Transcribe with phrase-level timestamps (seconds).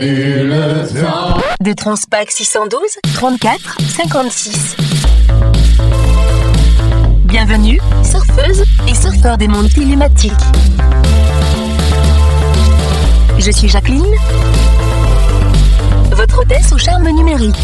[0.00, 2.80] le Transpac 612
[3.14, 4.76] 34 56.
[7.24, 10.32] Bienvenue, surfeuse et surfeur des mondes télématiques.
[13.38, 14.14] Je suis Jacqueline,
[16.12, 17.60] votre hôtesse au charme numérique.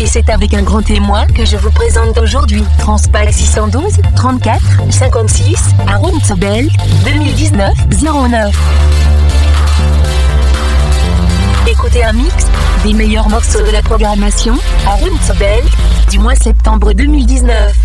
[0.00, 5.56] Et c'est avec un grand témoin que je vous présente aujourd'hui Transpac 612 34 56
[5.86, 6.70] à Runzobel
[7.04, 8.56] 2019 09.
[11.70, 12.46] Écoutez un mix
[12.82, 14.54] des meilleurs morceaux de la programmation
[14.86, 15.62] à Runzobel
[16.10, 17.76] du mois septembre 2019.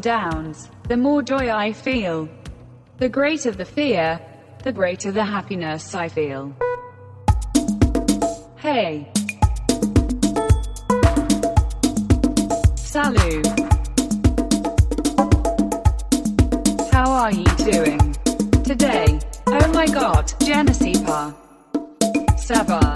[0.00, 2.28] downs, the more joy I feel.
[2.98, 4.20] The greater the fear,
[4.64, 6.54] the greater the happiness I feel.
[8.56, 9.10] Hey.
[12.76, 13.46] Salut.
[16.92, 18.16] How are you doing?
[18.64, 19.18] Today.
[19.46, 21.34] Oh my god, Genesipa.
[22.36, 22.94] Savar.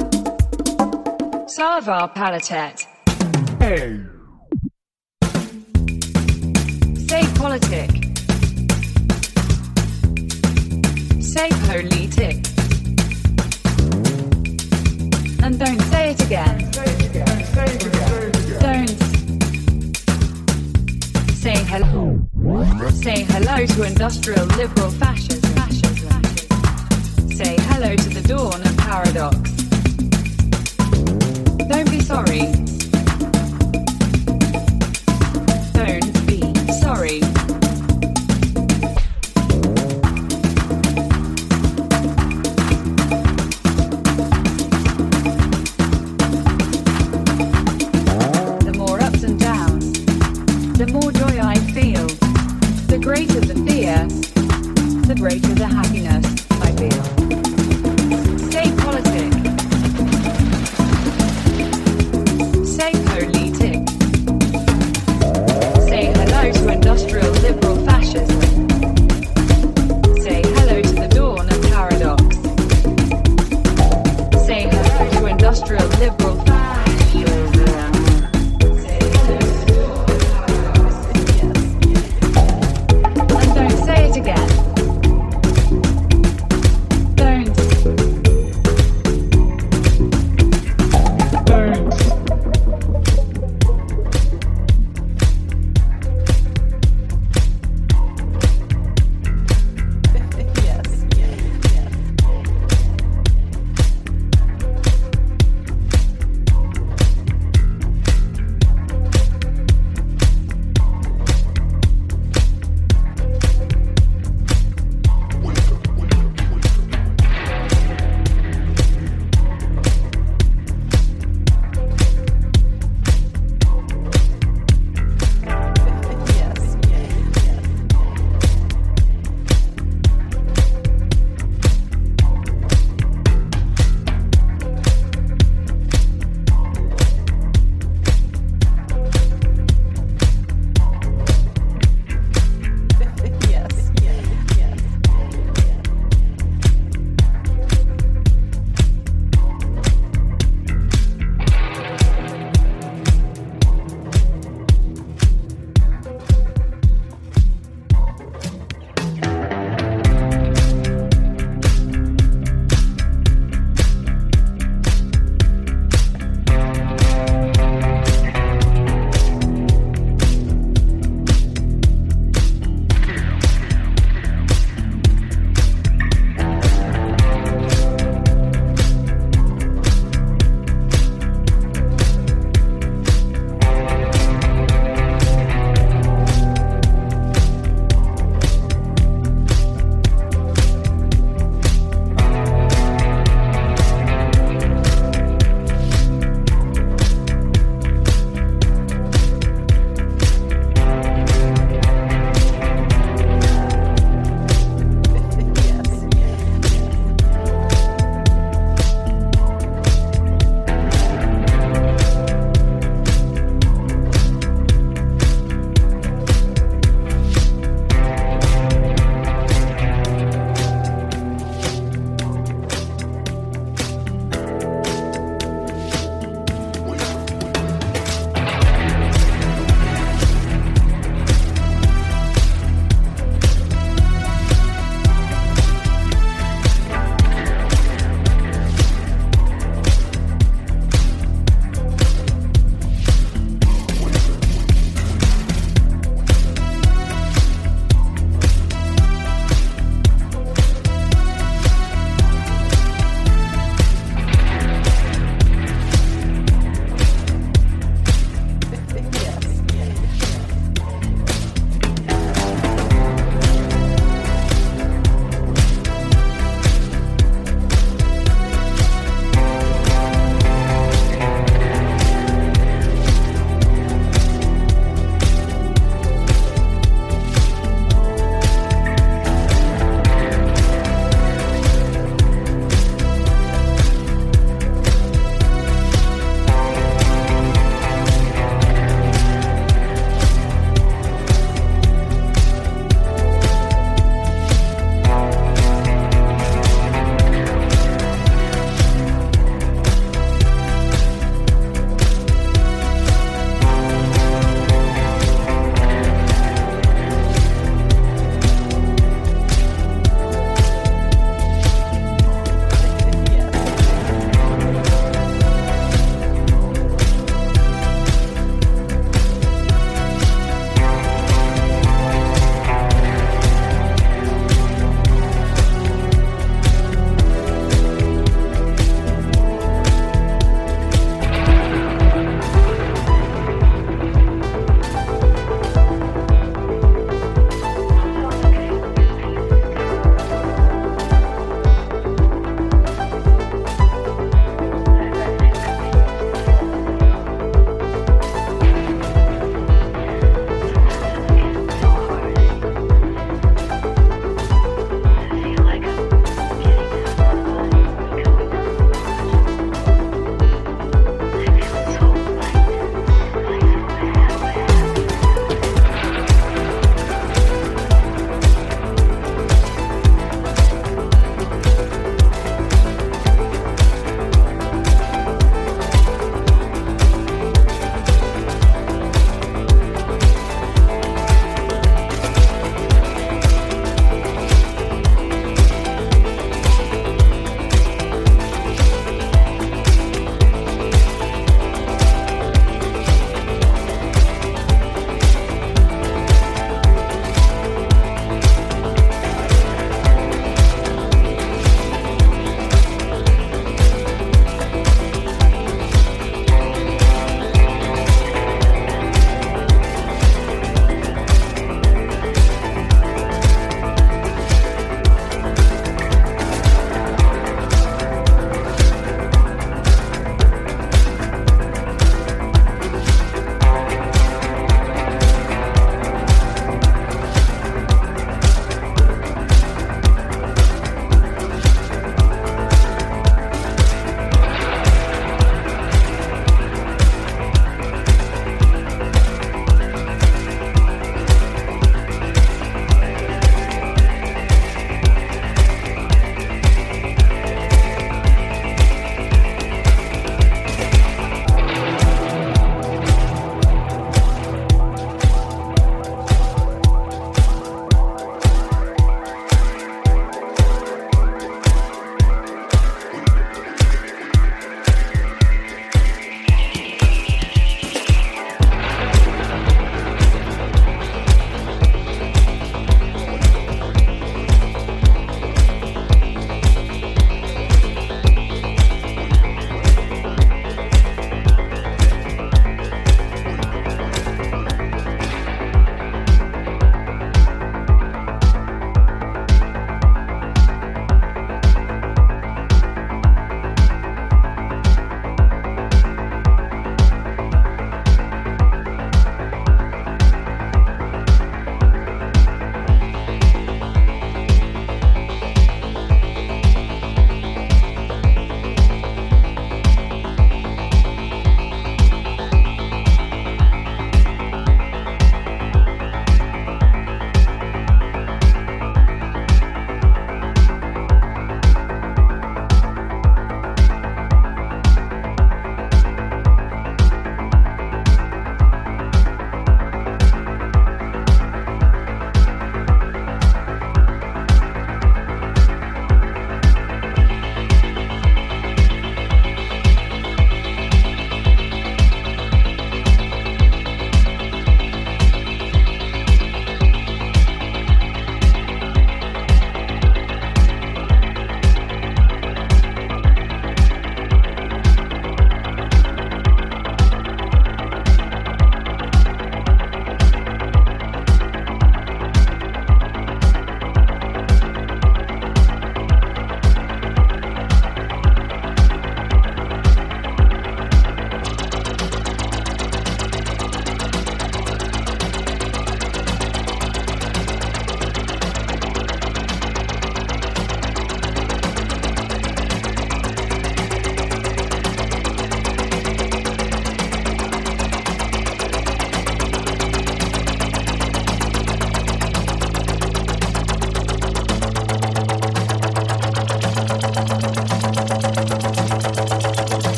[1.46, 2.86] Savar Palatet.
[3.60, 4.13] Hey.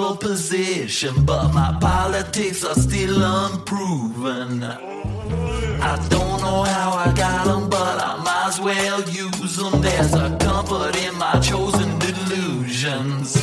[0.00, 4.62] stable position, but my politics are still unproven.
[4.62, 9.80] I don't know how I got them, but I might as well use them.
[9.80, 13.39] There's a comfort in my chosen delusions.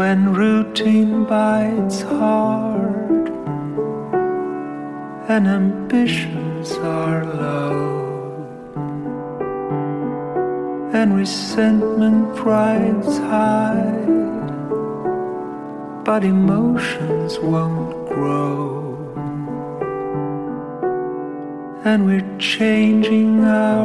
[0.00, 3.26] When routine bites hard
[5.28, 7.80] and ambitions are low
[10.94, 14.06] and resentment rides high
[16.08, 18.70] but emotions won't grow.
[21.84, 23.79] And we're changing our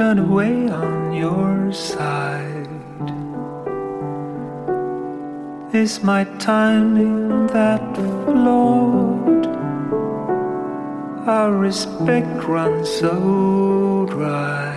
[0.00, 3.06] turn away on your side.
[5.74, 7.84] Is my timing that
[8.24, 9.44] flawed?
[11.28, 14.72] Our respect runs so dry.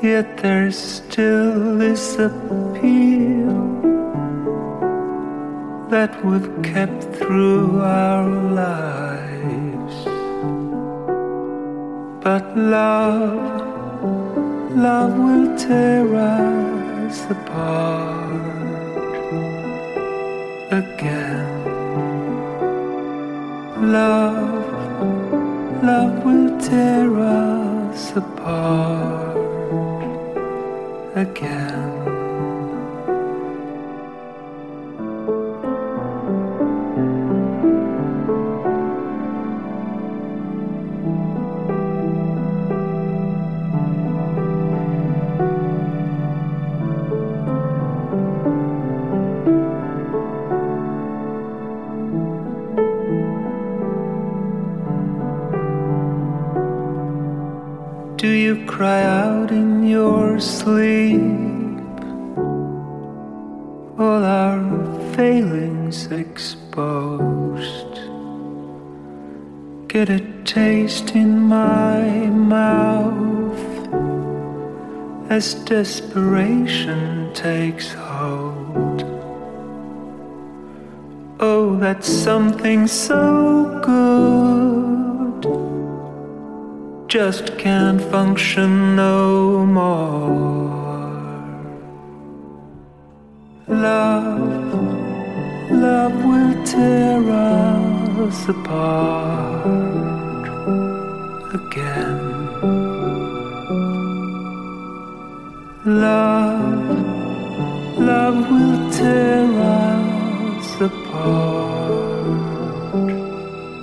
[0.00, 3.58] Yet there still this appeal
[5.90, 8.30] that we've kept through our
[8.62, 9.37] lives
[12.22, 13.60] but love
[14.76, 18.38] love will tear us apart
[20.70, 21.46] again.
[23.92, 24.68] Love
[25.82, 29.36] love will tear us apart
[31.14, 31.87] again
[75.38, 79.00] as desperation takes hold.
[81.38, 83.22] Oh, that's something so
[83.90, 85.42] good
[87.06, 90.74] just can't function no more.
[93.68, 94.72] Love,
[95.70, 97.22] love will tear
[98.26, 100.07] us apart
[105.88, 106.98] Love,
[107.98, 112.28] love will tear us apart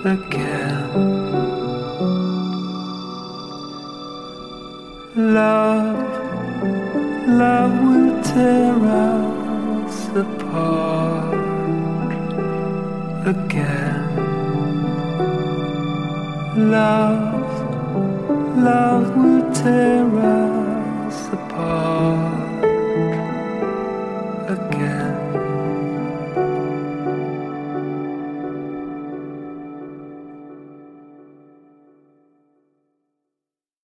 [0.05, 0.91] again.
[5.15, 5.97] Love,
[7.27, 11.33] love will tear us apart
[13.25, 14.05] again.
[16.69, 17.49] Love,
[18.57, 20.44] love will tear us